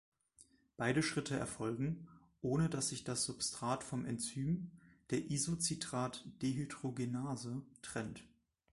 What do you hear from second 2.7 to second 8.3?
dass sich das Substrat vom Enzym, der Isocitrat-Dehydrogenase, trennt.